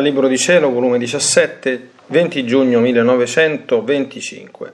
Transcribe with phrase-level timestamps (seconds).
[0.00, 4.72] Dal Libro di Cielo, volume 17, 20 giugno 1925.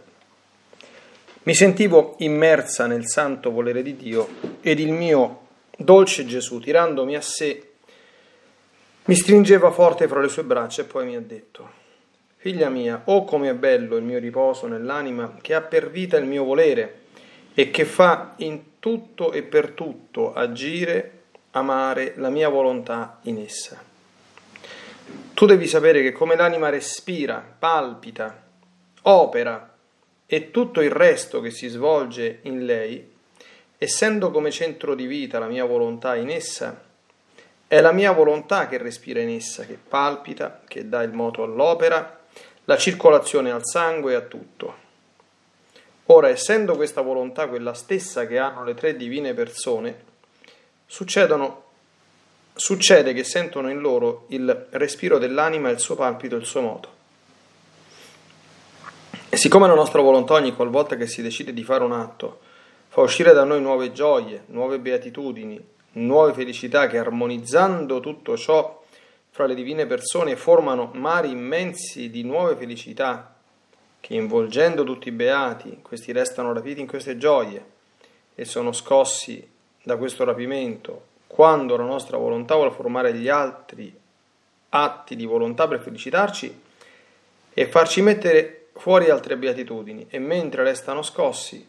[1.43, 4.29] Mi sentivo immersa nel santo volere di Dio
[4.61, 5.41] ed il mio
[5.77, 7.71] dolce Gesù, tirandomi a sé,
[9.07, 11.71] mi stringeva forte fra le sue braccia e poi mi ha detto,
[12.37, 16.27] Figlia mia, oh come è bello il mio riposo nell'anima che ha per vita il
[16.27, 17.01] mio volere
[17.53, 23.95] e che fa in tutto e per tutto agire, amare la mia volontà in essa.
[25.35, 28.43] Tu devi sapere che come l'anima respira, palpita,
[29.03, 29.75] opera
[30.25, 33.15] e tutto il resto che si svolge in lei,
[33.79, 36.83] essendo come centro di vita la mia volontà in essa,
[37.69, 42.21] è la mia volontà che respira in essa, che palpita, che dà il moto all'opera,
[42.65, 44.85] la circolazione al sangue e a tutto.
[46.07, 50.05] Ora, essendo questa volontà quella stessa che hanno le tre divine persone,
[50.87, 51.65] succedono
[52.57, 56.95] succede che sentono in loro il respiro dell'anima, il suo palpito, il suo moto.
[59.31, 62.41] Si Siccome la nostra volontà ogni qualvolta che si decide di fare un atto
[62.89, 65.63] fa uscire da noi nuove gioie, nuove beatitudini,
[65.93, 68.83] nuove felicità che armonizzando tutto ciò
[69.29, 73.35] fra le divine persone formano mari immensi di nuove felicità
[74.01, 77.63] che involgendo tutti i beati questi restano rapiti in queste gioie
[78.35, 79.47] e sono scossi
[79.83, 83.95] da questo rapimento quando la nostra volontà vuole formare gli altri
[84.69, 86.61] atti di volontà per felicitarci
[87.53, 91.67] e farci mettere fuori altre beatitudini e mentre restano scossi,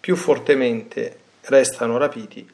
[0.00, 2.48] più fortemente restano rapiti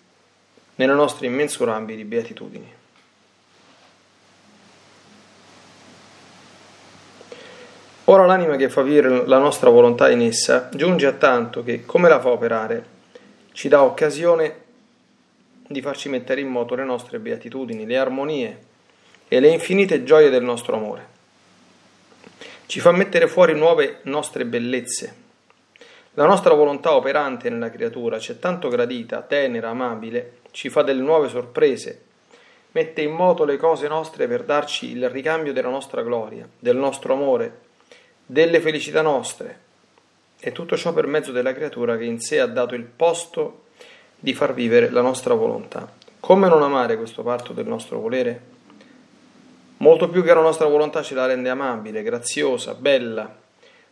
[0.77, 2.73] nelle nostre immensurabili beatitudini.
[8.07, 12.09] Ora l'anima che fa vivere la nostra volontà in essa giunge a tanto che, come
[12.09, 12.93] la fa operare,
[13.53, 14.64] ci dà occasione
[15.67, 18.59] di farci mettere in moto le nostre beatitudini, le armonie
[19.29, 21.13] e le infinite gioie del nostro amore
[22.67, 25.23] ci fa mettere fuori nuove nostre bellezze.
[26.15, 31.29] La nostra volontà operante nella creatura c'è tanto gradita, tenera, amabile, ci fa delle nuove
[31.29, 32.03] sorprese,
[32.73, 37.13] mette in moto le cose nostre per darci il ricambio della nostra gloria, del nostro
[37.13, 37.61] amore,
[38.25, 39.61] delle felicità nostre.
[40.41, 43.64] E tutto ciò per mezzo della creatura che in sé ha dato il posto
[44.25, 45.87] di far vivere la nostra volontà.
[46.19, 48.53] Come non amare questo parto del nostro volere?
[49.85, 53.31] molto più che la nostra volontà ce la rende amabile, graziosa, bella,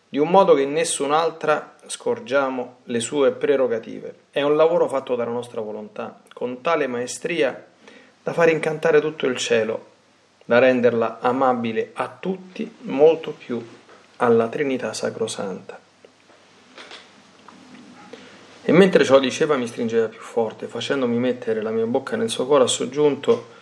[0.08, 4.14] di un modo che in nessun'altra scorgiamo le sue prerogative.
[4.30, 7.66] È un lavoro fatto dalla nostra volontà, con tale maestria
[8.22, 9.90] da far incantare tutto il cielo,
[10.46, 13.62] da renderla amabile a tutti, molto più
[14.16, 15.81] alla Trinità Sacrosanta.
[18.64, 22.46] E mentre ciò diceva mi stringeva più forte, facendomi mettere la mia bocca nel suo
[22.46, 23.60] cuore, ha soggiunto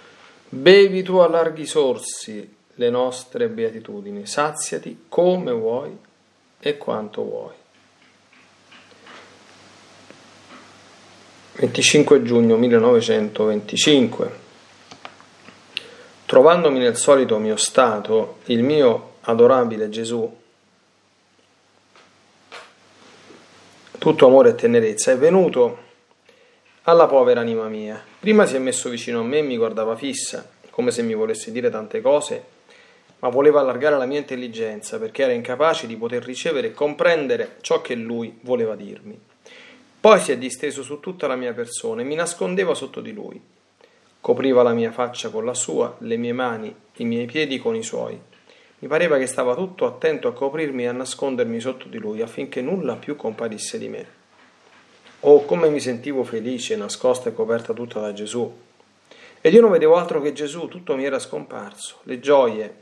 [0.53, 5.97] Bevi tu a larghi sorsi le nostre beatitudini, saziati come vuoi
[6.59, 7.55] e quanto vuoi.
[11.55, 14.39] 25 giugno 1925.
[16.27, 20.40] Trovandomi nel solito mio stato, il mio adorabile Gesù,
[24.01, 25.79] tutto amore e tenerezza, è venuto
[26.85, 28.03] alla povera anima mia.
[28.19, 31.53] Prima si è messo vicino a me e mi guardava fissa, come se mi volesse
[31.53, 32.43] dire tante cose,
[33.19, 37.83] ma voleva allargare la mia intelligenza perché era incapace di poter ricevere e comprendere ciò
[37.83, 39.21] che lui voleva dirmi.
[40.01, 43.39] Poi si è disteso su tutta la mia persona e mi nascondeva sotto di lui.
[44.19, 47.83] Copriva la mia faccia con la sua, le mie mani, i miei piedi con i
[47.83, 48.19] suoi.
[48.81, 52.63] Mi pareva che stava tutto attento a coprirmi e a nascondermi sotto di lui affinché
[52.63, 54.07] nulla più comparisse di me.
[55.21, 58.51] Oh, come mi sentivo felice, nascosta e coperta tutta da Gesù.
[59.43, 61.99] Ed io non vedevo altro che Gesù, tutto mi era scomparso.
[62.05, 62.75] Le gioie,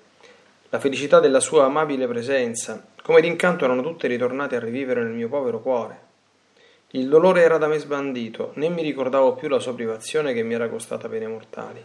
[0.68, 5.28] la felicità della sua amabile presenza, come d'incanto erano tutte ritornate a rivivere nel mio
[5.28, 6.06] povero cuore.
[6.90, 10.54] Il dolore era da me sbandito, né mi ricordavo più la sua privazione che mi
[10.54, 11.82] era costata pene mortali.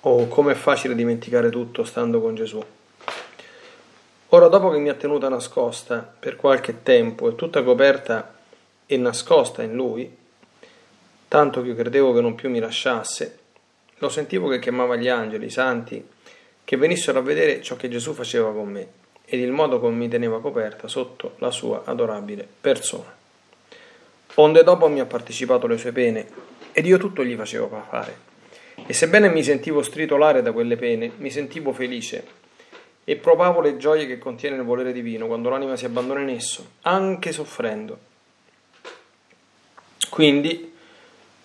[0.00, 2.60] Oh, com'è facile dimenticare tutto stando con Gesù.
[4.28, 8.34] Ora, dopo che mi ha tenuta nascosta per qualche tempo e tutta coperta
[8.86, 10.12] e nascosta in lui,
[11.28, 13.38] tanto che io credevo che non più mi lasciasse,
[13.98, 16.04] lo sentivo che chiamava gli angeli, i santi,
[16.64, 18.86] che venissero a vedere ciò che Gesù faceva con me
[19.24, 23.14] ed il modo come mi teneva coperta sotto la sua adorabile persona.
[24.36, 26.26] Onde dopo mi ha partecipato le sue pene
[26.72, 28.32] ed io tutto gli facevo fare.
[28.86, 32.42] E sebbene mi sentivo stritolare da quelle pene, mi sentivo felice
[33.04, 36.66] e provavo le gioie che contiene il volere divino quando l'anima si abbandona in esso,
[36.82, 37.98] anche soffrendo.
[40.08, 40.72] Quindi,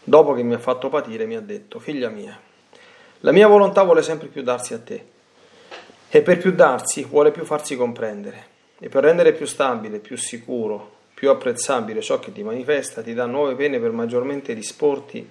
[0.03, 2.39] dopo che mi ha fatto patire, mi ha detto, figlia mia,
[3.21, 5.17] la mia volontà vuole sempre più darsi a te.
[6.07, 8.57] E per più darsi vuole più farsi comprendere.
[8.79, 13.25] E per rendere più stabile, più sicuro, più apprezzabile ciò che ti manifesta, ti dà
[13.25, 15.27] nuove pene per maggiormente disporti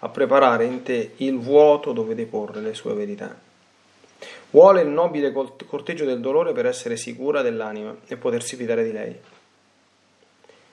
[0.00, 3.48] a preparare in te il vuoto dove deporre le sue verità.
[4.50, 9.16] Vuole il nobile corteggio del dolore per essere sicura dell'anima e potersi fidare di lei.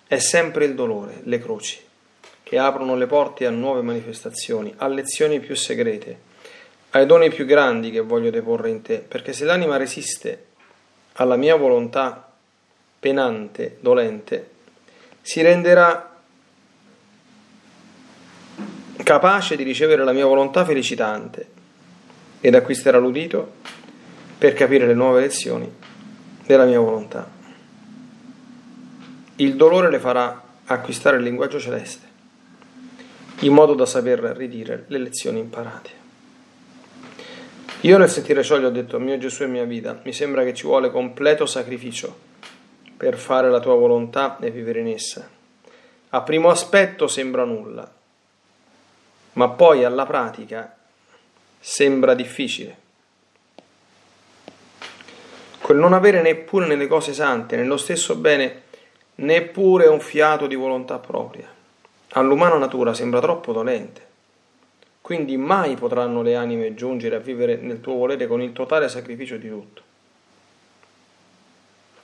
[0.08, 1.80] È sempre il dolore, le croci,
[2.42, 6.20] che aprono le porte a nuove manifestazioni, a lezioni più segrete,
[6.92, 10.46] ai doni più grandi che voglio deporre in te, perché se l'anima resiste
[11.14, 12.32] alla mia volontà
[13.00, 14.50] penante, dolente,
[15.22, 16.16] si renderà
[19.04, 21.57] capace di ricevere la mia volontà felicitante
[22.40, 23.54] ed acquisterà l'udito
[24.38, 25.72] per capire le nuove lezioni
[26.46, 27.30] della mia volontà.
[29.38, 32.08] Il dolore le farà acquistare il linguaggio celeste
[33.42, 36.06] in modo da saper ridire le lezioni imparate.
[37.82, 40.56] Io nel sentire ciò gli ho detto, mio Gesù e mia vita, mi sembra che
[40.56, 42.26] ci vuole completo sacrificio
[42.98, 45.30] per fare la tua volontà e vivere in essa.
[46.10, 47.90] A primo aspetto sembra nulla,
[49.34, 50.77] ma poi alla pratica
[51.60, 52.86] sembra difficile.
[55.60, 58.64] Quel non avere neppure nelle cose sante, nello stesso bene,
[59.16, 61.52] neppure un fiato di volontà propria,
[62.12, 64.06] all'umana natura sembra troppo dolente.
[65.02, 69.38] Quindi mai potranno le anime giungere a vivere nel tuo volere con il totale sacrificio
[69.38, 69.82] di tutto.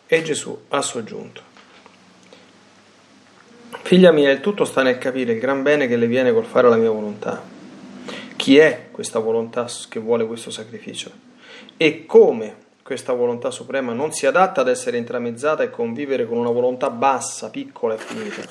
[0.08, 1.42] E Gesù ha soggiunto.
[3.82, 6.70] Figlia mia, il tutto sta nel capire il gran bene che le viene col fare
[6.70, 7.53] la mia volontà.
[8.36, 11.12] Chi è questa volontà che vuole questo sacrificio?
[11.78, 16.50] E come questa volontà suprema non si adatta ad essere intramezzata e convivere con una
[16.50, 18.42] volontà bassa, piccola e finita.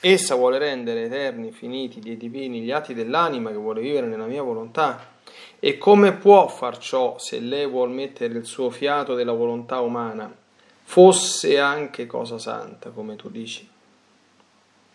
[0.00, 4.42] Essa vuole rendere eterni, finiti, dei divini gli atti dell'anima che vuole vivere nella mia
[4.42, 5.14] volontà.
[5.58, 10.34] E come può far ciò se lei vuol mettere il suo fiato della volontà umana,
[10.82, 13.74] fosse anche cosa santa, come tu dici?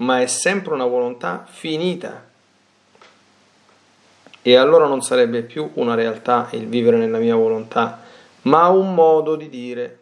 [0.01, 2.29] ma è sempre una volontà finita.
[4.41, 8.01] E allora non sarebbe più una realtà il vivere nella mia volontà,
[8.43, 9.99] ma un modo di dire.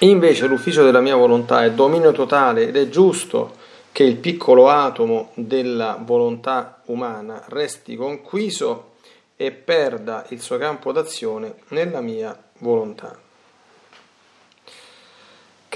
[0.00, 5.30] Invece l'ufficio della mia volontà è dominio totale ed è giusto che il piccolo atomo
[5.34, 8.96] della volontà umana resti conquiso
[9.36, 13.25] e perda il suo campo d'azione nella mia volontà.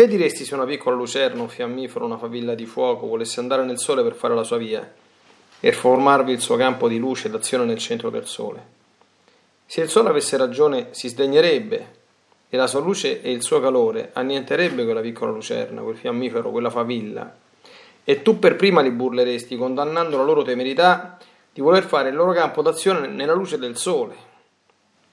[0.00, 3.78] Che diresti se una piccola lucerna, un fiammifero, una favilla di fuoco volesse andare nel
[3.78, 4.90] sole per fare la sua via
[5.61, 8.64] e formarvi il suo campo di luce d'azione nel centro del sole?
[9.66, 11.92] Se il sole avesse ragione, si sdegnerebbe
[12.49, 16.71] e la sua luce e il suo calore annienterebbe quella piccola lucerna, quel fiammifero, quella
[16.71, 17.37] favilla.
[18.02, 21.19] E tu per prima li burleresti, condannando la loro temerità
[21.52, 24.16] di voler fare il loro campo d'azione nella luce del sole.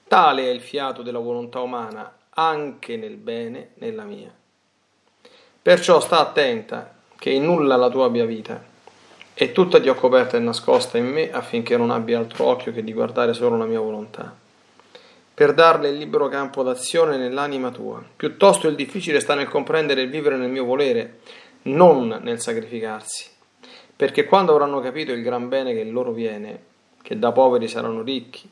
[0.08, 4.34] Tale è il fiato della volontà umana, anche nel bene, nella mia.
[5.68, 8.64] Perciò sta attenta che in nulla la tua abbia vita,
[9.34, 12.86] e tutta ti ho coperta e nascosta in me affinché non abbia altro occhio che
[12.86, 14.34] di guardare solo la mia volontà,
[15.34, 18.02] per darle il libero campo d'azione nell'anima tua.
[18.16, 21.20] Piuttosto il difficile sta nel comprendere il vivere nel mio volere,
[21.64, 23.26] non nel sacrificarsi,
[23.94, 26.62] perché quando avranno capito il gran bene che loro viene,
[27.02, 28.50] che da poveri saranno ricchi,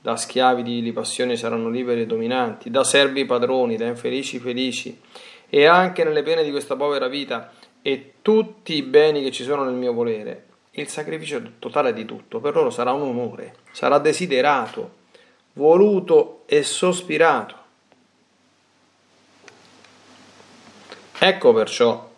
[0.00, 4.98] da schiavi di passioni saranno liberi e dominanti, da servi padroni, da infelici felici,
[5.48, 9.64] e anche nelle pene di questa povera vita e tutti i beni che ci sono
[9.64, 15.02] nel mio volere, il sacrificio totale di tutto per loro sarà un onore, sarà desiderato,
[15.52, 17.62] voluto e sospirato.
[21.18, 22.10] Ecco perciò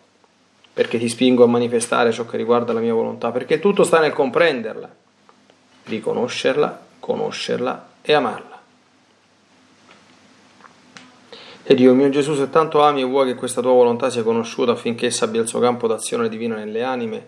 [0.73, 4.13] perché ti spingo a manifestare ciò che riguarda la mia volontà, perché tutto sta nel
[4.13, 4.95] comprenderla,
[5.85, 8.56] riconoscerla, conoscerla e amarla.
[11.69, 14.71] E Dio mio Gesù, se tanto ami e vuoi che questa tua volontà sia conosciuta
[14.71, 17.27] affinché essa abbia il suo campo d'azione divina nelle anime,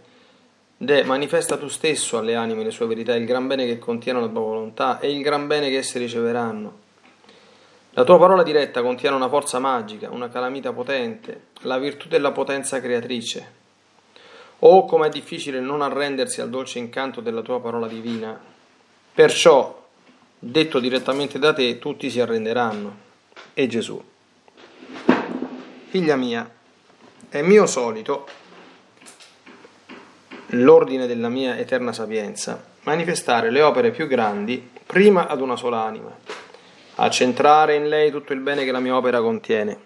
[0.77, 4.29] De, manifesta tu stesso alle anime le sue verità, il gran bene che contiene la
[4.29, 6.77] tua volontà e il gran bene che esse riceveranno.
[7.91, 12.79] La tua parola diretta contiene una forza magica, una calamita potente, la virtù della potenza
[12.79, 13.51] creatrice.
[14.59, 18.39] Oh, com'è difficile non arrendersi al dolce incanto della tua parola divina.
[19.13, 19.85] Perciò,
[20.39, 22.95] detto direttamente da te, tutti si arrenderanno.
[23.53, 24.01] E Gesù.
[25.89, 26.47] Figlia mia,
[27.29, 28.27] è mio solito,
[30.49, 36.15] l'ordine della mia eterna sapienza, manifestare le opere più grandi prima ad una sola anima,
[36.93, 39.79] accentrare in lei tutto il bene che la mia opera contiene,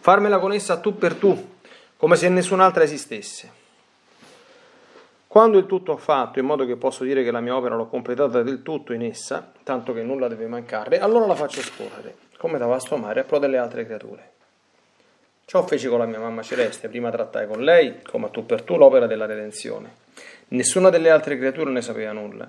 [0.00, 1.54] farmela con essa tu per tu,
[1.96, 3.50] come se nessun'altra esistesse.
[5.26, 7.86] Quando il tutto ho fatto, in modo che posso dire che la mia opera l'ho
[7.86, 12.58] completata del tutto in essa, tanto che nulla deve mancare, allora la faccio scorrere, come
[12.58, 14.31] da vasto mare, a pro delle altre creature.
[15.52, 18.62] Ciò feci con la mia mamma celeste, prima trattai con lei, come a tu per
[18.62, 19.96] tu, l'opera della redenzione.
[20.48, 22.48] Nessuna delle altre creature ne sapeva nulla.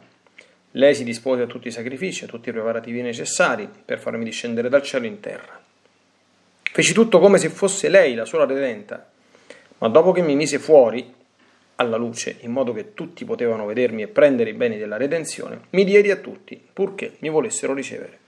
[0.71, 4.69] Lei si dispose a tutti i sacrifici, a tutti i preparativi necessari per farmi discendere
[4.69, 5.61] dal cielo in terra.
[6.61, 9.05] Feci tutto come se fosse lei la sola redenta,
[9.79, 11.13] ma dopo che mi mise fuori
[11.75, 15.83] alla luce, in modo che tutti potevano vedermi e prendere i beni della redenzione, mi
[15.83, 18.22] diedi a tutti, purché mi volessero ricevere.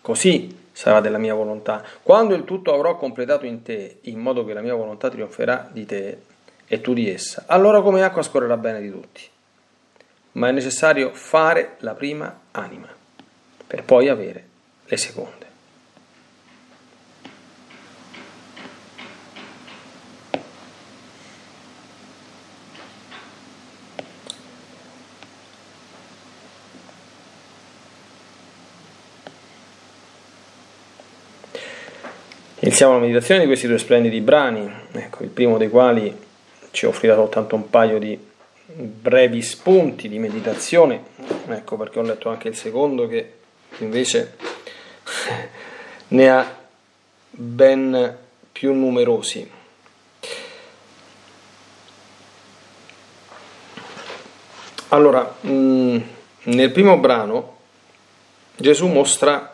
[0.00, 1.84] Così sarà della mia volontà.
[2.02, 5.84] Quando il tutto avrò completato in te, in modo che la mia volontà trionferà di
[5.84, 6.18] te
[6.66, 9.22] e tu di essa, allora come acqua scorrerà bene di tutti.
[10.32, 12.88] Ma è necessario fare la prima anima,
[13.66, 14.44] per poi avere
[14.86, 15.49] le seconde.
[32.70, 36.16] Iniziamo la meditazione di questi due splendidi brani, ecco, il primo dei quali
[36.70, 38.16] ci offrirà soltanto un paio di
[38.64, 41.02] brevi spunti di meditazione,
[41.48, 43.32] ecco perché ho letto anche il secondo che
[43.78, 44.36] invece
[46.10, 46.58] ne ha
[47.30, 48.16] ben
[48.52, 49.50] più numerosi.
[54.90, 57.56] Allora, nel primo brano
[58.54, 59.52] Gesù mostra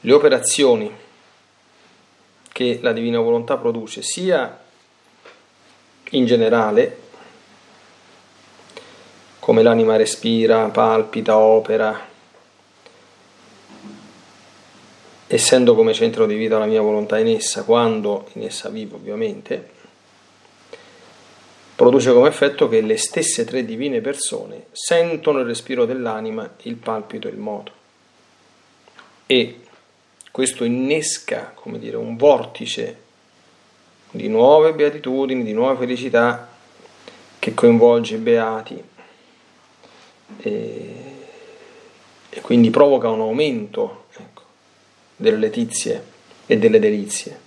[0.00, 1.04] le operazioni
[2.56, 4.58] che la divina volontà produce sia
[6.12, 6.96] in generale,
[9.40, 12.00] come l'anima respira, palpita, opera,
[15.26, 19.68] essendo come centro di vita la mia volontà in essa, quando in essa vivo ovviamente,
[21.74, 27.28] produce come effetto che le stesse tre divine persone sentono il respiro dell'anima, il palpito
[27.28, 27.72] e il moto.
[29.26, 29.60] E
[30.36, 33.04] questo innesca, come dire, un vortice
[34.10, 36.46] di nuove beatitudini, di nuova felicità
[37.38, 38.84] che coinvolge i beati
[40.36, 40.94] e,
[42.28, 44.42] e quindi provoca un aumento ecco,
[45.16, 46.04] delle letizie
[46.44, 47.40] e delle delizie,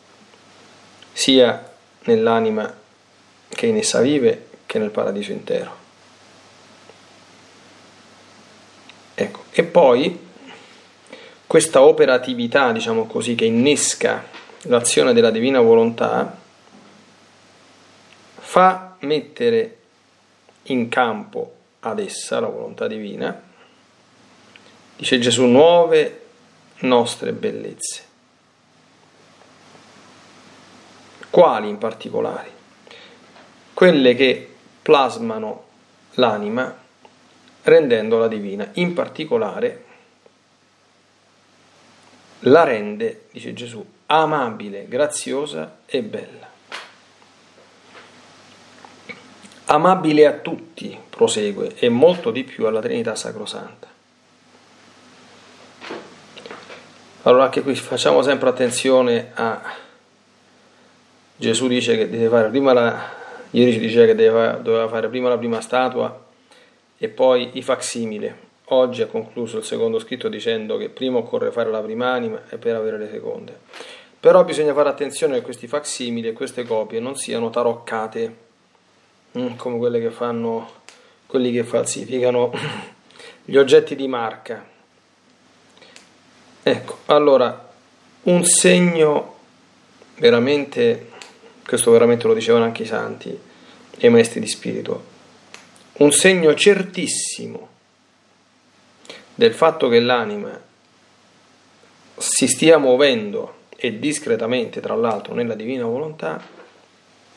[1.13, 1.72] sia
[2.05, 2.75] nell'anima
[3.50, 5.75] che in essa vive che nel paradiso intero.
[9.13, 10.27] Ecco, e poi
[11.50, 14.24] questa operatività, diciamo così, che innesca
[14.65, 16.38] l'azione della divina volontà,
[18.36, 19.77] fa mettere
[20.65, 23.41] in campo ad essa, la volontà divina,
[24.96, 26.22] dice Gesù, nuove
[26.82, 28.03] nostre bellezze.
[31.32, 32.51] Quali in particolare?
[33.74, 35.63] Quelle che plasmano
[36.12, 36.77] l'anima
[37.63, 39.86] rendendola divina, in particolare
[42.41, 46.47] la rende, dice Gesù, amabile, graziosa e bella.
[49.65, 53.88] Amabile a tutti, prosegue, e molto di più alla Trinità Sacrosanta.
[57.23, 59.62] Allora anche qui facciamo sempre attenzione a
[61.36, 63.17] Gesù dice che deve fare prima la
[63.52, 66.28] ieri ci diceva che doveva fare prima la prima statua
[66.97, 71.71] e poi i facsimile Oggi ha concluso il secondo scritto dicendo che prima occorre fare
[71.71, 73.58] la prima anima e per avere le seconde.
[74.19, 78.36] Però bisogna fare attenzione che questi facsimili e queste copie non siano taroccate,
[79.38, 80.69] mm, come quelle che fanno
[81.25, 82.51] quelli che falsificano
[83.43, 84.63] gli oggetti di marca.
[86.62, 87.71] Ecco, allora,
[88.23, 89.38] un segno
[90.17, 91.10] veramente,
[91.65, 93.29] questo veramente lo dicevano anche i santi
[93.97, 95.03] e i maestri di spirito,
[95.93, 97.77] un segno certissimo
[99.39, 100.60] del fatto che l'anima
[102.17, 106.43] si stia muovendo e discretamente, tra l'altro, nella divina volontà,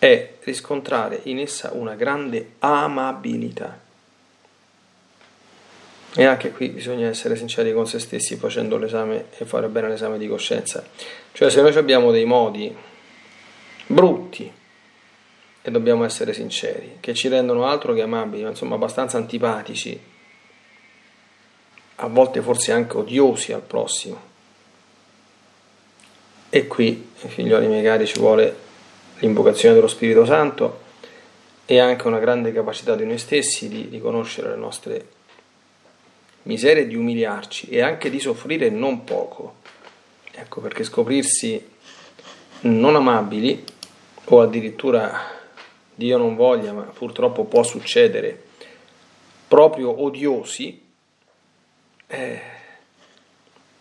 [0.01, 3.79] è riscontrare in essa una grande amabilità.
[6.15, 10.19] E anche qui bisogna essere sinceri con se stessi facendo l'esame e fare bene l'esame
[10.19, 10.85] di coscienza.
[11.31, 12.75] Cioè se noi abbiamo dei modi
[13.87, 14.53] brutti,
[15.65, 20.11] e dobbiamo essere sinceri, che ci rendono altro che amabili, ma insomma abbastanza antipatici,
[22.03, 24.31] a volte forse anche odiosi al prossimo.
[26.51, 28.55] E qui, figlioli miei cari, ci vuole
[29.21, 30.81] l'invocazione dello Spirito Santo
[31.65, 35.07] e anche una grande capacità di noi stessi di riconoscere le nostre
[36.43, 39.61] miserie, di umiliarci e anche di soffrire non poco.
[40.33, 41.71] Ecco perché scoprirsi
[42.63, 43.65] non amabili
[44.25, 45.21] o addirittura
[45.95, 48.43] Dio non voglia, ma purtroppo può succedere,
[49.47, 50.82] proprio odiosi,
[52.13, 52.41] eh,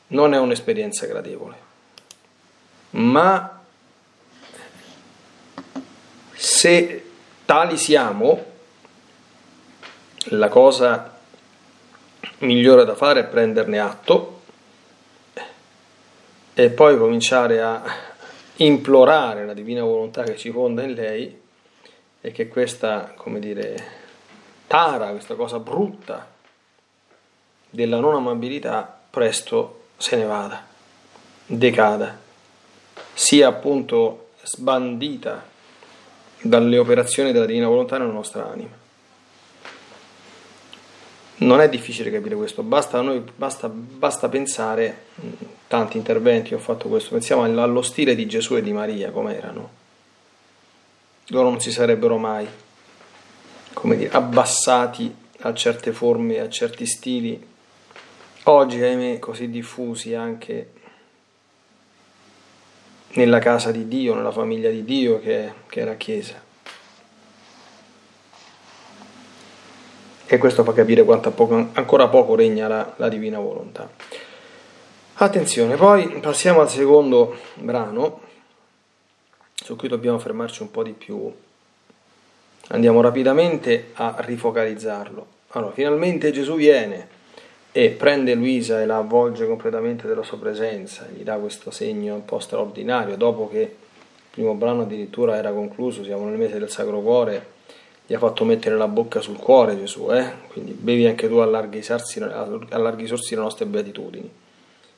[0.08, 1.56] non è un'esperienza gradevole,
[2.92, 3.62] ma
[6.32, 7.12] se
[7.44, 8.46] tali siamo,
[10.30, 11.20] la cosa
[12.40, 14.42] migliore da fare è prenderne atto
[16.54, 17.84] e poi cominciare a
[18.58, 21.42] implorare la divina volontà che ci fonda in lei
[22.22, 23.76] e che questa, come dire,
[24.68, 26.40] tara, questa cosa brutta
[27.72, 30.68] della non amabilità presto se ne vada,
[31.46, 32.20] decada,
[33.14, 35.50] sia appunto sbandita
[36.42, 38.80] dalle operazioni della divina volontà nella nostra anima.
[41.38, 45.06] Non è difficile capire questo, basta, noi, basta, basta pensare,
[45.68, 49.70] tanti interventi ho fatto questo, pensiamo allo stile di Gesù e di Maria, come erano.
[51.28, 52.48] Loro non si sarebbero mai,
[53.74, 57.50] come dire, abbassati a certe forme, a certi stili
[58.46, 60.72] Oggi, ahimè, così diffusi anche
[63.10, 66.42] nella casa di Dio, nella famiglia di Dio che, che è la Chiesa.
[70.26, 73.88] E questo fa capire quanto poco, ancora poco regna la, la divina volontà.
[75.16, 78.22] Attenzione, poi passiamo al secondo brano,
[79.54, 81.32] su cui dobbiamo fermarci un po' di più.
[82.70, 85.28] Andiamo rapidamente a rifocalizzarlo.
[85.50, 87.20] Allora, finalmente Gesù viene
[87.72, 92.26] e prende Luisa e la avvolge completamente della sua presenza, gli dà questo segno un
[92.26, 93.70] po' straordinario, dopo che il
[94.30, 97.60] primo brano addirittura era concluso, siamo nel mese del Sacro Cuore,
[98.06, 100.34] gli ha fatto mettere la bocca sul cuore Gesù, eh?
[100.48, 104.30] quindi bevi anche tu a larghi, sorsi, a larghi sorsi le nostre beatitudini.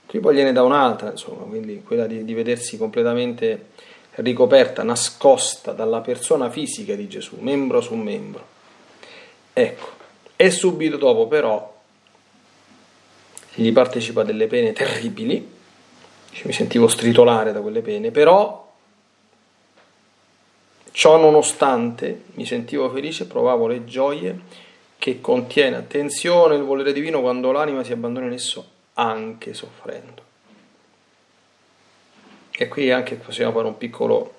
[0.07, 3.67] Qui poi gliene dà un'altra, insomma, quindi quella di, di vedersi completamente
[4.15, 8.45] ricoperta, nascosta dalla persona fisica di Gesù, membro su membro.
[9.53, 9.87] Ecco,
[10.35, 11.72] e subito dopo però
[13.55, 15.51] gli partecipa a delle pene terribili,
[16.43, 18.71] mi sentivo stritolare da quelle pene, però
[20.91, 24.39] ciò nonostante mi sentivo felice, provavo le gioie
[24.97, 30.21] che contiene, attenzione, il volere divino quando l'anima si abbandona in esso, anche soffrendo.
[32.51, 34.33] E qui anche possiamo fare un piccolo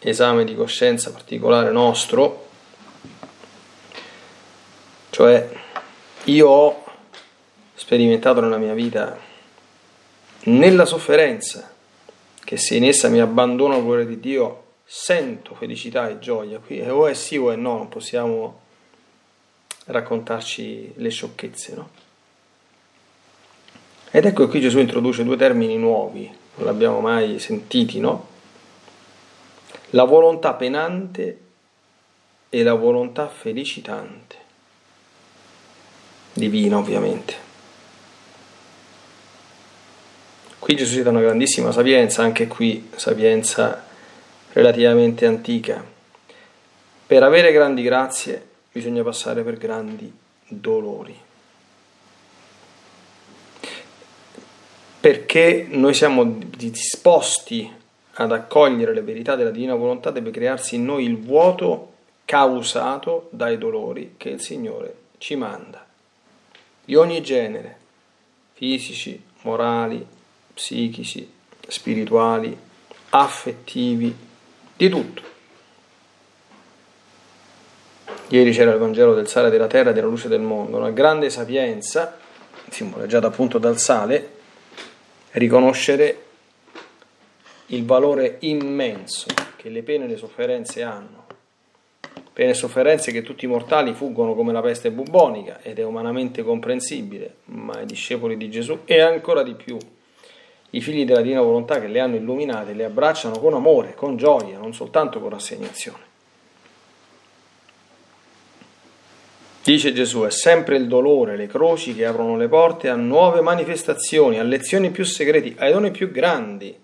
[0.00, 2.46] esame di coscienza particolare nostro,
[5.10, 5.48] cioè
[6.24, 6.87] io ho
[7.78, 9.16] sperimentato nella mia vita,
[10.44, 11.72] nella sofferenza,
[12.42, 16.58] che se in essa mi abbandono al volere di Dio, sento felicità e gioia.
[16.58, 18.60] Qui o è sì o è no, non possiamo
[19.84, 21.88] raccontarci le sciocchezze, no?
[24.10, 28.26] Ed ecco che qui Gesù introduce due termini nuovi, non l'abbiamo mai sentiti, no?
[29.90, 31.40] La volontà penante
[32.48, 34.36] e la volontà felicitante.
[36.32, 37.46] Divina, ovviamente.
[40.68, 43.86] Qui Gesù ci dà una grandissima sapienza, anche qui sapienza
[44.52, 45.82] relativamente antica.
[47.06, 50.12] Per avere grandi grazie bisogna passare per grandi
[50.46, 51.18] dolori.
[55.00, 57.72] Perché noi siamo disposti
[58.16, 61.94] ad accogliere le verità della divina volontà, deve crearsi in noi il vuoto
[62.26, 65.82] causato dai dolori che il Signore ci manda,
[66.84, 67.78] di ogni genere,
[68.52, 70.16] fisici, morali,
[70.58, 71.30] psichici,
[71.68, 72.56] spirituali,
[73.10, 74.12] affettivi,
[74.76, 75.22] di tutto.
[78.26, 81.30] Ieri c'era il Vangelo del sale della terra e della luce del mondo, una grande
[81.30, 82.18] sapienza,
[82.68, 84.36] simboleggiata appunto dal sale,
[85.32, 86.24] riconoscere
[87.66, 91.26] il valore immenso che le pene e le sofferenze hanno.
[92.32, 96.42] Pene e sofferenze che tutti i mortali fuggono come la peste bubonica ed è umanamente
[96.42, 99.78] comprensibile, ma i discepoli di Gesù e ancora di più
[100.70, 104.58] i figli della divina volontà che le hanno illuminate le abbracciano con amore, con gioia,
[104.58, 106.06] non soltanto con rassegnazione.
[109.62, 114.38] Dice Gesù, è sempre il dolore, le croci che aprono le porte a nuove manifestazioni,
[114.38, 116.74] a lezioni più segreti, ai doni più grandi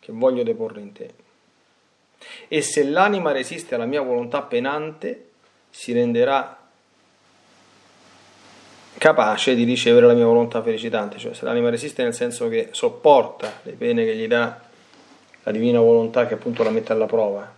[0.00, 1.10] che voglio deporre in te.
[2.48, 5.28] E se l'anima resiste alla mia volontà penante,
[5.70, 6.63] si renderà
[9.04, 13.60] capace di ricevere la mia volontà felicitante, cioè se l'anima resiste nel senso che sopporta
[13.64, 14.58] le pene che gli dà
[15.42, 17.52] la divina volontà che appunto la mette alla prova,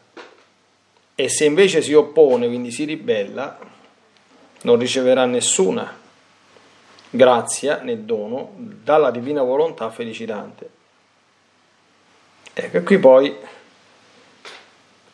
[1.14, 3.60] e se invece si oppone, quindi si ribella,
[4.62, 5.96] non riceverà nessuna
[7.10, 10.70] grazia né dono dalla divina volontà felicitante.
[12.54, 13.36] Ecco, qui poi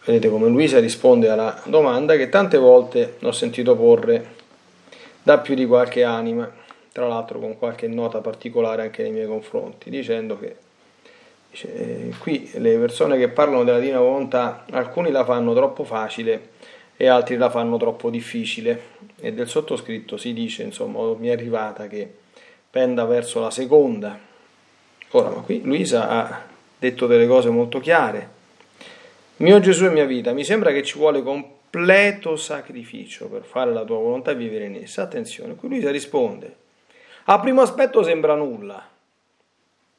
[0.07, 4.41] vedete come Luisa risponde alla domanda che tante volte ho sentito porre
[5.23, 6.51] da più di qualche anima,
[6.91, 10.57] tra l'altro con qualche nota particolare anche nei miei confronti, dicendo che
[11.51, 16.51] dice, eh, qui le persone che parlano della divina volontà, alcuni la fanno troppo facile
[16.97, 18.81] e altri la fanno troppo difficile
[19.21, 22.11] e del sottoscritto si dice, insomma, mi è arrivata che
[22.71, 24.19] penda verso la seconda.
[25.11, 26.43] Ora, ma qui Luisa ha
[26.79, 28.41] detto delle cose molto chiare.
[29.37, 33.73] Mio Gesù e mia vita, mi sembra che ci vuole con completo sacrificio per fare
[33.73, 35.03] la tua volontà e vivere in essa.
[35.03, 36.57] Attenzione, qui lui si risponde.
[37.25, 38.87] A primo aspetto sembra nulla,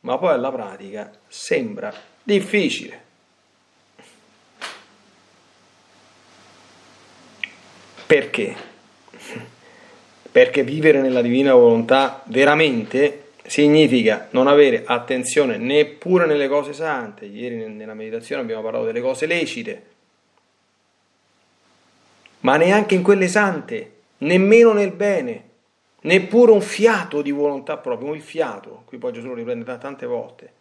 [0.01, 3.01] ma poi alla pratica sembra difficile.
[8.05, 8.55] Perché?
[10.31, 17.25] Perché vivere nella divina volontà veramente significa non avere attenzione neppure nelle cose sante.
[17.25, 19.92] Ieri nella meditazione abbiamo parlato delle cose lecite
[22.43, 25.49] ma neanche in quelle sante, nemmeno nel bene,
[26.01, 30.51] neppure un fiato di volontà propria, il fiato, qui poi Gesù lo riprende tante volte.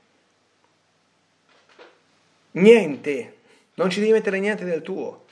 [2.53, 3.37] Niente,
[3.75, 5.25] non ci devi mettere niente del tuo.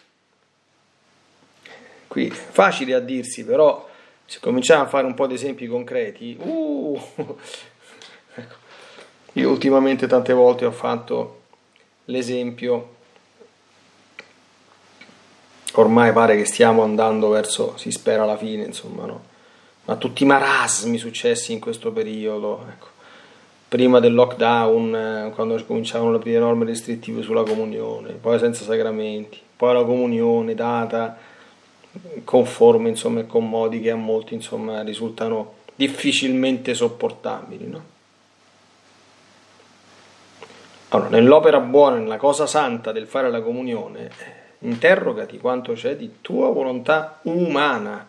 [2.09, 3.89] Qui facile a dirsi, però
[4.25, 7.01] se cominciamo a fare un po' di esempi concreti, uh,
[8.35, 8.55] ecco.
[9.35, 11.43] io ultimamente tante volte ho fatto
[12.07, 12.97] l'esempio,
[15.75, 19.29] ormai pare che stiamo andando verso, si spera la fine, insomma, no?
[19.85, 22.99] ma tutti i marasmi successi in questo periodo, ecco
[23.71, 29.41] prima del lockdown, eh, quando cominciavano le prime norme restrittive sulla comunione, poi senza sacramenti,
[29.57, 31.17] poi la comunione data
[32.25, 37.69] conforme insomma, e con modi che a molti insomma, risultano difficilmente sopportabili.
[37.69, 37.85] No?
[40.89, 44.11] Allora, nell'opera buona, nella cosa santa del fare la comunione,
[44.61, 48.07] interrogati quanto c'è di tua volontà umana.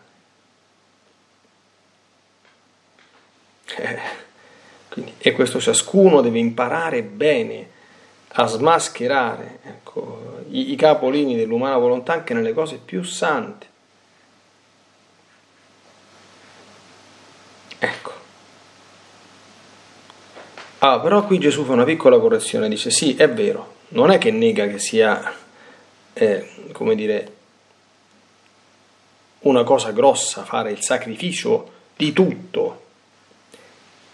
[3.76, 4.30] Eh
[4.92, 7.70] quindi, e questo ciascuno deve imparare bene
[8.34, 13.66] a smascherare ecco, i, i capolini dell'umana volontà anche nelle cose più sante.
[17.78, 18.12] Ecco.
[20.80, 24.30] Ah, però qui Gesù fa una piccola correzione, dice sì, è vero, non è che
[24.30, 25.34] nega che sia,
[26.12, 27.32] eh, come dire,
[29.40, 32.82] una cosa grossa fare il sacrificio di tutto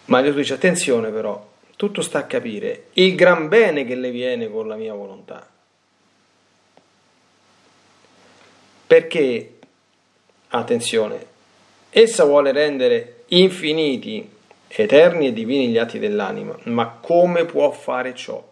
[0.08, 4.50] ma Gesù dice attenzione però, tutto sta a capire il gran bene che le viene
[4.50, 5.46] con la mia volontà.
[8.86, 9.58] Perché,
[10.48, 11.26] attenzione,
[11.90, 14.26] essa vuole rendere infiniti,
[14.66, 18.42] eterni e divini gli atti dell'anima, ma come può fare ciò?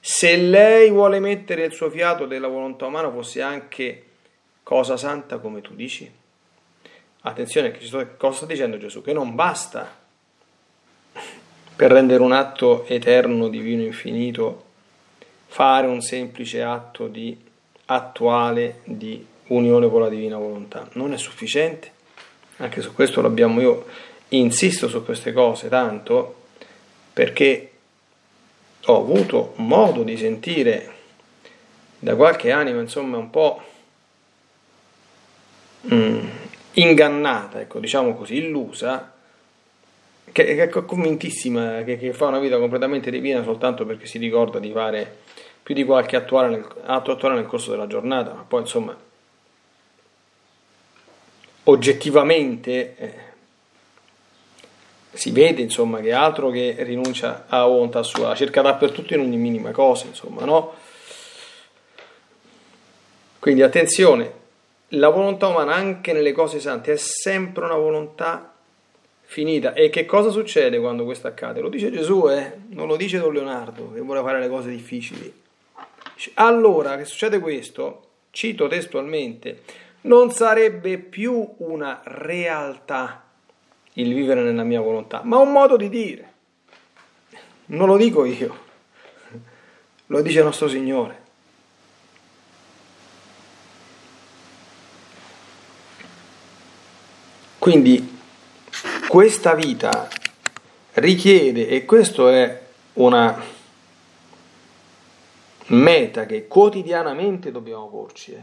[0.00, 4.04] Se lei vuole mettere il suo fiato della volontà umana fosse anche
[4.62, 6.10] cosa santa come tu dici?
[7.22, 7.76] Attenzione,
[8.16, 9.02] cosa sta dicendo Gesù?
[9.02, 9.96] Che non basta
[11.74, 14.64] per rendere un atto eterno, divino, infinito,
[15.46, 17.36] fare un semplice atto di
[17.86, 20.88] attuale di unione con la divina volontà.
[20.92, 21.92] Non è sufficiente,
[22.56, 23.86] anche su questo l'abbiamo io
[24.30, 26.34] insisto su queste cose tanto
[27.12, 27.70] perché
[28.90, 30.94] ho avuto modo di sentire
[31.98, 33.62] da qualche anima, insomma, un po'
[35.92, 36.28] mm,
[36.72, 39.12] ingannata, ecco, diciamo così, illusa
[40.32, 44.58] che, che è convintissima che, che, fa una vita completamente divina soltanto perché si ricorda
[44.58, 45.18] di fare
[45.62, 48.96] più di qualche attuale atto attuale nel corso della giornata, ma poi insomma
[51.64, 53.12] oggettivamente eh,
[55.18, 59.72] si vede insomma che altro che rinuncia a volontà sua, cerca dappertutto in ogni minima
[59.72, 60.74] cosa, insomma, no?
[63.40, 64.32] Quindi attenzione,
[64.90, 68.54] la volontà umana anche nelle cose sante è sempre una volontà
[69.22, 69.72] finita.
[69.72, 71.60] E che cosa succede quando questo accade?
[71.60, 72.52] Lo dice Gesù, eh?
[72.68, 75.34] non lo dice Don Leonardo, che vuole fare le cose difficili.
[76.34, 78.02] Allora, che succede questo?
[78.30, 79.62] Cito testualmente,
[80.02, 83.27] non sarebbe più una realtà
[83.98, 86.32] il vivere nella mia volontà, ma un modo di dire.
[87.66, 88.58] Non lo dico io,
[90.06, 91.26] lo dice il nostro Signore.
[97.58, 98.18] Quindi
[99.08, 100.08] questa vita
[100.94, 103.42] richiede, e questo è una
[105.66, 108.42] meta che quotidianamente dobbiamo porci, eh.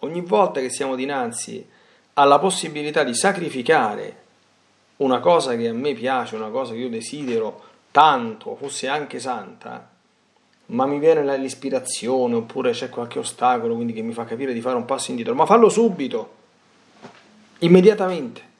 [0.00, 1.66] ogni volta che siamo dinanzi
[2.14, 4.21] alla possibilità di sacrificare
[4.96, 9.90] una cosa che a me piace, una cosa che io desidero tanto, fosse anche santa,
[10.66, 14.76] ma mi viene l'ispirazione oppure c'è qualche ostacolo, quindi che mi fa capire di fare
[14.76, 16.34] un passo indietro, ma fallo subito,
[17.58, 18.50] immediatamente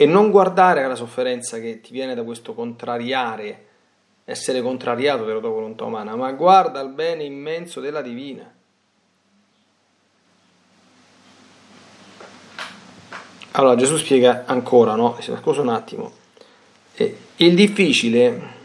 [0.00, 3.66] e non guardare alla sofferenza che ti viene da questo contrariare,
[4.24, 8.48] essere contrariato della tua volontà umana, ma guarda al bene immenso della divina.
[13.58, 15.18] Allora Gesù spiega ancora, no?
[15.20, 16.12] Scusa un attimo.
[17.36, 18.56] Il difficile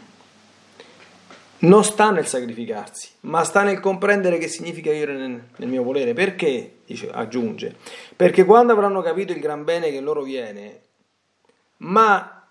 [1.58, 6.12] non sta nel sacrificarsi, ma sta nel comprendere che significa nel, nel, mio volere.
[6.12, 6.76] Perché?
[6.86, 7.74] Dice, aggiunge.
[8.14, 10.80] Perché quando avranno capito il gran bene che loro viene,
[11.78, 12.46] ma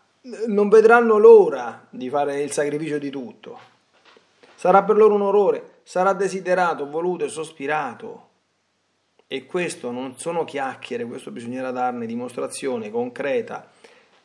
[0.47, 3.57] non vedranno l'ora di fare il sacrificio di tutto.
[4.55, 8.31] Sarà per loro un orrore, sarà desiderato, voluto e sospirato.
[9.33, 13.67] E questo non sono chiacchiere, questo bisognerà darne dimostrazione concreta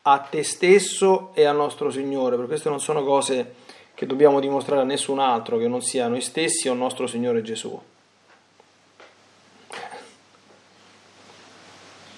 [0.03, 3.55] a te stesso e al nostro Signore, perché queste non sono cose
[3.95, 7.41] che dobbiamo dimostrare a nessun altro che non sia noi stessi o il nostro Signore
[7.41, 7.81] Gesù.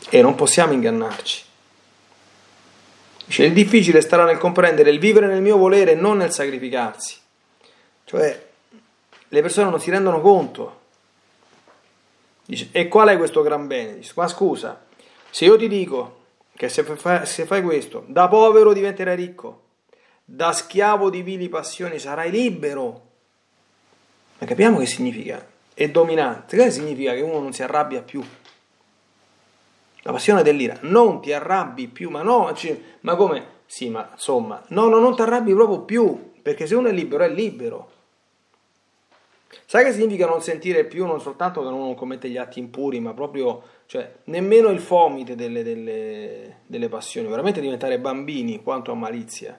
[0.08, 1.44] E non possiamo ingannarci.
[3.24, 7.16] Dice, il difficile starà nel comprendere il vivere nel mio volere e non nel sacrificarsi.
[8.02, 8.48] Cioè,
[9.28, 10.79] le persone non si rendono conto.
[12.50, 13.94] Dice, e qual è questo gran bene?
[13.94, 14.84] Dice, ma scusa,
[15.30, 16.22] se io ti dico
[16.56, 19.66] che se fai, se fai questo, da povero diventerai ricco,
[20.24, 23.02] da schiavo di vili passioni sarai libero.
[24.38, 25.46] Ma capiamo che significa?
[25.72, 26.56] È dominante.
[26.56, 28.20] Che significa che uno non si arrabbia più?
[30.02, 30.76] La passione dell'ira.
[30.80, 32.52] Non ti arrabbi più, ma no,
[33.02, 33.46] ma come?
[33.66, 37.22] Sì, ma insomma, no, no, non ti arrabbi proprio più, perché se uno è libero,
[37.22, 37.90] è libero.
[39.66, 43.12] Sai che significa non sentire più, non soltanto che uno commette gli atti impuri, ma
[43.14, 49.58] proprio, cioè, nemmeno il fomite delle, delle, delle passioni, veramente diventare bambini quanto a malizia.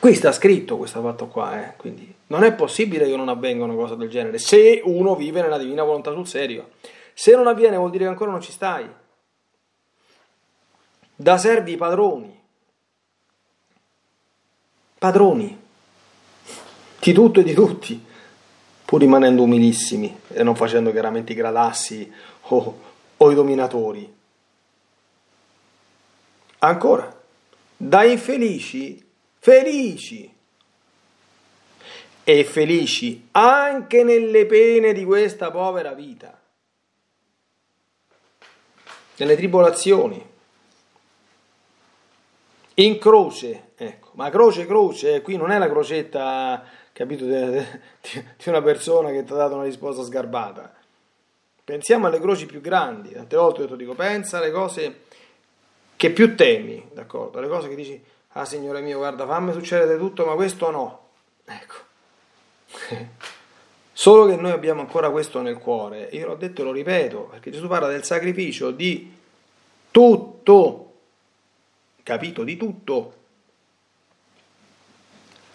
[0.00, 1.76] Qui sta scritto questo fatto qua, eh?
[1.76, 5.58] quindi non è possibile che non avvenga una cosa del genere, se uno vive nella
[5.58, 6.70] divina volontà sul serio.
[7.14, 8.88] Se non avviene vuol dire che ancora non ci stai.
[11.16, 12.40] Da servi padroni.
[14.98, 15.66] Padroni.
[17.00, 18.04] Di tutto e di tutti.
[18.84, 22.80] Pur rimanendo umilissimi e non facendo chiaramente i gradassi o,
[23.16, 24.16] o i dominatori.
[26.58, 27.16] Ancora.
[27.76, 29.06] Da infelici
[29.38, 30.34] felici
[32.24, 36.38] e felici anche nelle pene di questa povera vita,
[39.16, 40.22] nelle tribolazioni,
[42.74, 46.62] in croce, ecco, ma croce, croce, qui non è la crocetta,
[46.98, 50.74] capito, di una persona che ti ha dato una risposta sgarbata.
[51.62, 55.02] Pensiamo alle croci più grandi, tante volte io ti dico, pensa alle cose
[55.94, 60.26] che più temi, d'accordo, alle cose che dici, ah Signore mio, guarda, fammi succedere tutto,
[60.26, 61.08] ma questo no.
[61.44, 61.74] Ecco.
[63.92, 66.08] Solo che noi abbiamo ancora questo nel cuore.
[66.12, 69.14] Io l'ho detto e lo ripeto, perché Gesù parla del sacrificio di
[69.92, 70.92] tutto.
[72.02, 72.42] Capito?
[72.42, 73.14] Di tutto.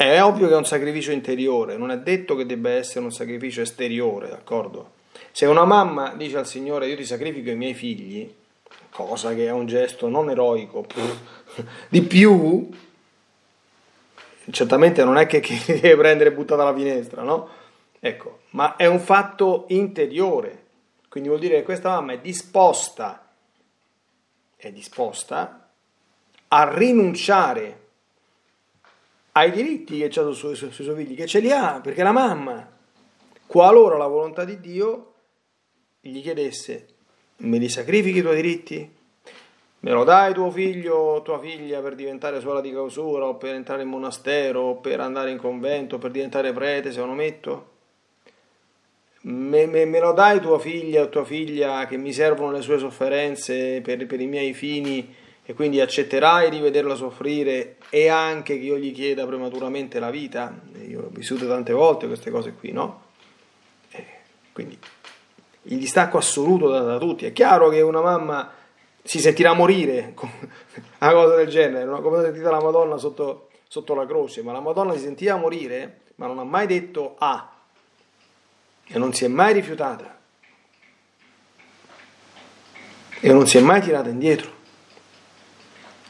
[0.04, 3.62] È ovvio che è un sacrificio interiore, non è detto che debba essere un sacrificio
[3.62, 4.92] esteriore, d'accordo?
[5.32, 8.30] Se una mamma dice al Signore io ti sacrifico i miei figli,
[8.90, 10.86] cosa che è un gesto non eroico,
[11.88, 12.70] di più,
[14.52, 17.48] certamente non è che, che deve prendere buttata dalla finestra, no?
[18.02, 20.66] Ecco, ma è un fatto interiore,
[21.08, 23.26] quindi vuol dire che questa mamma è disposta,
[24.58, 25.70] è disposta
[26.50, 27.83] a rinunciare
[29.34, 32.70] ai diritti che ha sui, sui, suoi figli, che ce li ha, perché la mamma,
[33.46, 35.14] qualora la volontà di Dio
[36.00, 36.88] gli chiedesse,
[37.38, 39.02] me li sacrifichi i tuoi diritti?
[39.80, 43.54] Me lo dai tuo figlio o tua figlia per diventare suora di clausura o per
[43.54, 47.14] entrare in monastero o per andare in convento o per diventare prete se non lo
[47.16, 47.72] metto?
[49.24, 52.78] Me, me, me, lo dai tua figlia o tua figlia che mi servono le sue
[52.78, 58.66] sofferenze per, per, i miei fini e quindi accetterai di vederla soffrire e anche che
[58.66, 60.54] io gli chieda prematuramente la vita?
[60.88, 63.02] Io ho vissuto tante volte queste cose qui, no?
[63.92, 64.06] Eh,
[64.54, 64.78] quindi
[65.64, 67.26] il distacco assoluto da, da tutti.
[67.26, 68.52] È chiaro che una mamma
[69.04, 70.14] si sentirà morire
[71.00, 72.02] una cosa del genere, no?
[72.02, 76.28] come sentito la Madonna sotto, sotto, la croce, ma la Madonna si sentiva morire, ma
[76.28, 77.52] non ha mai detto ah,
[78.86, 80.20] e non si è mai rifiutata,
[83.20, 84.62] e non si è mai tirata indietro.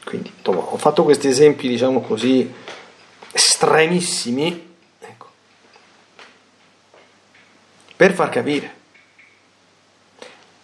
[0.04, 2.52] Quindi ho fatto questi esempi, diciamo così,
[3.32, 5.26] estremissimi, ecco,
[7.96, 8.82] per far capire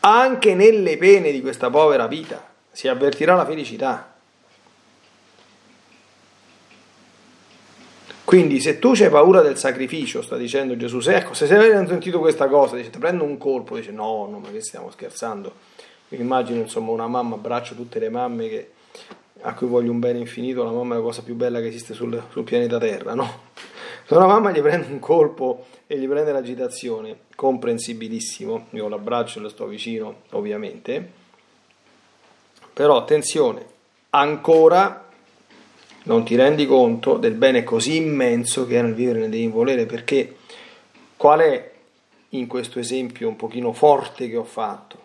[0.00, 4.14] anche nelle pene di questa povera vita si avvertirà la felicità.
[8.24, 12.20] Quindi se tu c'hai paura del sacrificio, sta dicendo Gesù, se, ecco, se hai sentito
[12.20, 15.53] questa cosa, dice, prendo un colpo, dice no, no, ma che stiamo scherzando?
[16.09, 18.70] Mi immagino insomma una mamma, abbraccio tutte le mamme che,
[19.42, 21.94] a cui voglio un bene infinito, la mamma è la cosa più bella che esiste
[21.94, 23.48] sul, sul pianeta Terra, no?
[24.07, 29.43] Se una mamma gli prende un colpo e gli prende l'agitazione, comprensibilissimo, io l'abbraccio e
[29.43, 31.18] lo sto vicino ovviamente,
[32.72, 33.64] però attenzione,
[34.11, 35.09] ancora
[36.05, 39.86] non ti rendi conto del bene così immenso che è nel vivere nel devi volere,
[39.86, 40.36] perché
[41.16, 41.72] qual è
[42.30, 44.99] in questo esempio un pochino forte che ho fatto?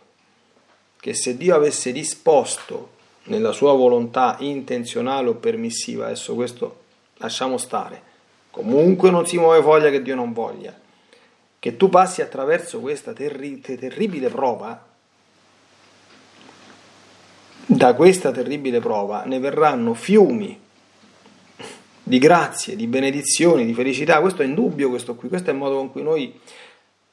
[0.99, 2.93] Che se Dio avesse disposto
[3.25, 6.83] nella sua volontà intenzionale o permissiva, adesso questo
[7.17, 8.01] lasciamo stare,
[8.55, 10.73] Comunque non si muove foglia che Dio non voglia.
[11.59, 14.81] Che tu passi attraverso questa terri- terribile prova,
[17.65, 20.57] da questa terribile prova ne verranno fiumi
[22.01, 24.21] di grazie, di benedizioni, di felicità.
[24.21, 26.39] Questo è indubbio, questo qui, questo è il modo con cui noi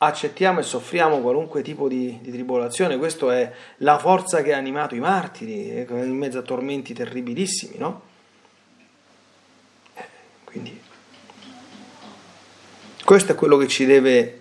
[0.07, 2.99] accettiamo e soffriamo qualunque tipo di, di tribolazione.
[2.99, 7.77] Questa è la forza che ha animato i martiri eh, in mezzo a tormenti terribilissimi,
[7.79, 8.03] no?
[9.95, 10.05] Eh,
[10.45, 10.81] quindi
[13.05, 14.41] Questo è quello che ci deve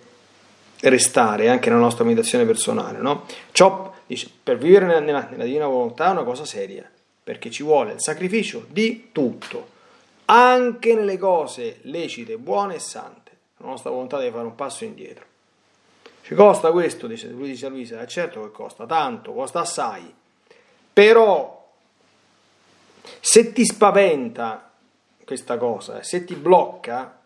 [0.80, 2.98] restare anche nella nostra meditazione personale.
[2.98, 3.26] No?
[3.52, 6.90] Ciò, dice, per vivere nella, nella, nella divina volontà è una cosa seria,
[7.22, 9.68] perché ci vuole il sacrificio di tutto,
[10.24, 13.30] anche nelle cose lecite, buone e sante.
[13.58, 15.30] La nostra volontà deve fare un passo indietro.
[16.22, 20.12] Ci costa questo, dice, lui dice a Luisa, è certo che costa tanto, costa assai,
[20.92, 21.70] però
[23.20, 24.70] se ti spaventa
[25.24, 27.20] questa cosa, se ti blocca,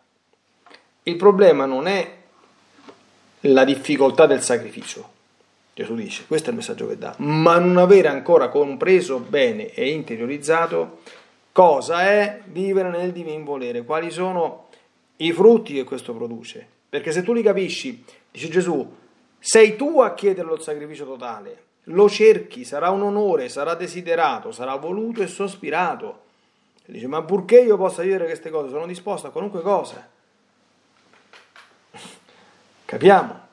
[1.03, 2.17] il problema non è
[3.41, 5.15] la difficoltà del sacrificio.
[5.75, 9.91] Gesù dice, questo è il messaggio che dà, ma non avere ancora compreso bene e
[9.91, 11.01] interiorizzato
[11.53, 14.69] cosa è vivere nel divin volere, quali sono
[15.17, 16.67] i frutti che questo produce.
[16.89, 18.05] Perché se tu li capisci,
[18.37, 18.95] dice Gesù,
[19.39, 24.77] sei tu a chiedere lo sacrificio totale, lo cerchi, sarà un onore, sarà desiderato, sarà
[24.77, 26.25] voluto e sospirato.
[26.85, 30.07] E dice, ma purché io possa vivere queste cose, sono disposto a qualunque cosa.
[32.85, 33.45] Capiamo?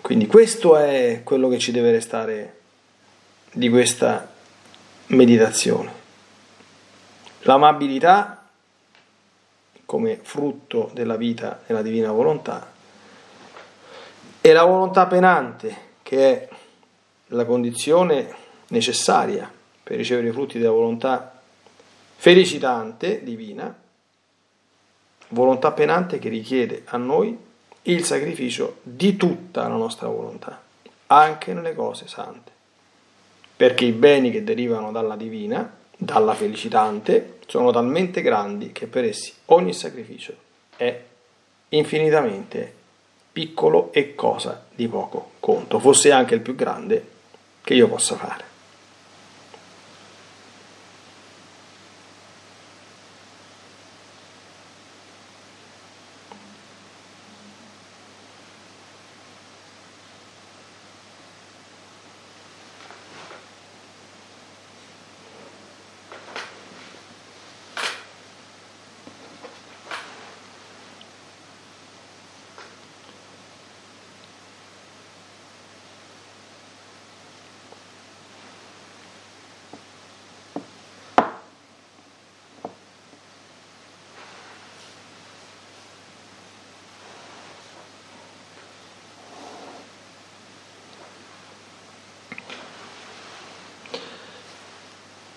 [0.00, 2.60] Quindi questo è quello che ci deve restare
[3.52, 4.28] di questa
[5.06, 6.00] meditazione.
[7.42, 8.48] L'amabilità
[9.86, 12.71] come frutto della vita nella divina volontà
[14.44, 16.48] e la volontà penante che è
[17.28, 18.28] la condizione
[18.68, 19.50] necessaria
[19.82, 21.40] per ricevere i frutti della volontà
[22.16, 23.74] felicitante divina,
[25.28, 27.38] volontà penante che richiede a noi
[27.82, 30.60] il sacrificio di tutta la nostra volontà,
[31.06, 32.50] anche nelle cose sante.
[33.56, 39.32] Perché i beni che derivano dalla divina, dalla felicitante, sono talmente grandi che per essi
[39.46, 40.34] ogni sacrificio
[40.76, 41.00] è
[41.68, 42.80] infinitamente
[43.32, 47.08] piccolo e cosa di poco conto, fosse anche il più grande
[47.62, 48.51] che io possa fare.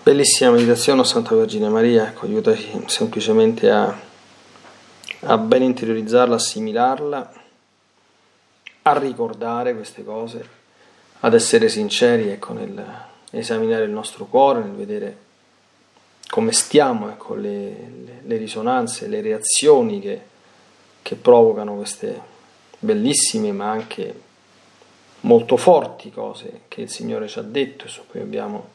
[0.06, 3.92] Bellissima meditazione, Santa Vergine Maria, ecco, aiutaci semplicemente a,
[5.22, 7.34] a ben interiorizzarla, assimilarla,
[8.84, 10.48] a ricordare queste cose,
[11.22, 12.86] ad essere sinceri ecco, nel
[13.32, 15.18] esaminare il nostro cuore, nel vedere
[16.30, 17.70] come stiamo, ecco, le,
[18.06, 20.22] le, le, risonanze, le reazioni che,
[21.02, 22.22] che provocano queste
[22.78, 24.22] bellissime ma anche
[25.22, 28.75] molto forti cose che il Signore ci ha detto e su cui abbiamo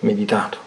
[0.00, 0.58] meditato.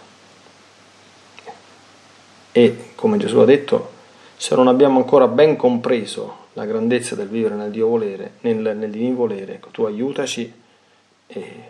[2.52, 3.92] E come Gesù ha detto,
[4.36, 8.90] se non abbiamo ancora ben compreso la grandezza del vivere nel Dio volere, nel, nel
[8.90, 10.52] divino volere, ecco, tu aiutaci
[11.28, 11.64] eh,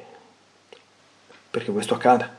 [1.50, 2.36] perché questo accada.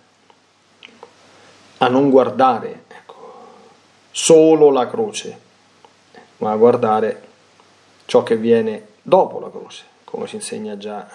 [1.80, 3.44] A non guardare ecco,
[4.10, 5.38] solo la croce,
[6.38, 7.22] ma a guardare
[8.06, 11.06] ciò che viene dopo la croce, come ci insegna già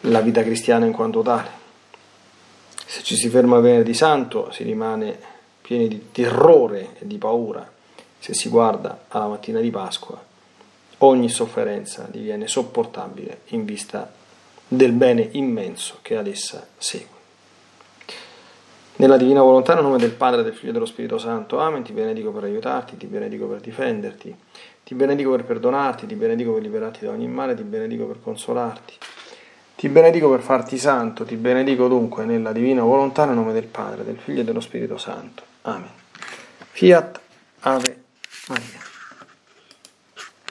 [0.00, 1.64] la vita cristiana in quanto tale.
[2.88, 5.18] Se ci si ferma a venerdì santo si rimane
[5.60, 7.68] pieni di terrore e di paura.
[8.20, 10.22] Se si guarda alla mattina di Pasqua,
[10.98, 14.10] ogni sofferenza diviene sopportabile in vista
[14.68, 17.14] del bene immenso che ad essa segue.
[18.98, 21.92] Nella divina volontà, nel nome del Padre, del Figlio e dello Spirito Santo, Amen, ti
[21.92, 24.34] benedico per aiutarti, ti benedico per difenderti,
[24.84, 28.94] ti benedico per perdonarti, ti benedico per liberarti da ogni male, ti benedico per consolarti.
[29.76, 34.04] Ti benedico per farti santo, ti benedico dunque nella divina volontà nel nome del Padre,
[34.04, 35.42] del Figlio e dello Spirito Santo.
[35.62, 35.90] Amen.
[36.70, 37.20] Fiat
[37.60, 38.04] Ave
[38.48, 38.85] Maria.